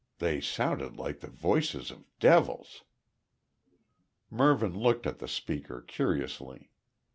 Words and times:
They 0.17 0.41
sounded 0.41 0.97
like 0.97 1.19
the 1.19 1.29
voices 1.29 1.91
of 1.91 2.05
devils." 2.19 2.81
Mervyn 4.31 4.73
looked 4.75 5.05
at 5.05 5.19
the 5.19 5.27
speaker 5.27 5.79
curiously. 5.81 6.71